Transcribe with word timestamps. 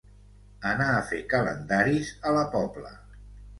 Anar 0.69 0.87
a 0.93 1.03
fer 1.09 1.19
calendaris 1.35 2.11
a 2.31 2.35
la 2.41 2.49
Pobla. 2.59 2.93